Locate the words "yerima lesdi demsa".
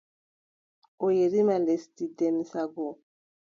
1.17-2.61